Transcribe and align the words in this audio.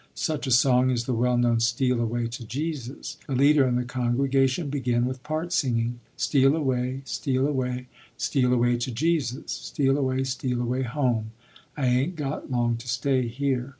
Such 0.15 0.47
a 0.47 0.51
song 0.51 0.89
is 0.89 1.03
the 1.05 1.13
well 1.13 1.37
known 1.37 1.59
"Steal 1.59 2.01
away 2.01 2.25
to 2.25 2.43
Jesus." 2.43 3.17
The 3.27 3.35
leader 3.35 3.65
and 3.67 3.77
the 3.77 3.83
congregation 3.85 4.67
begin 4.71 5.05
with 5.05 5.21
part 5.21 5.53
singing: 5.53 5.99
_Steal 6.17 6.55
away, 6.57 7.03
steal 7.05 7.45
away, 7.45 7.85
Steal 8.17 8.51
away 8.51 8.77
to 8.77 8.89
Jesus; 8.91 9.51
Steal 9.51 9.99
away, 9.99 10.23
steal 10.23 10.59
away 10.59 10.81
home, 10.81 11.33
I 11.77 11.85
ain't 11.85 12.15
got 12.15 12.49
long 12.49 12.77
to 12.77 12.87
stay 12.87 13.27
here. 13.27 13.69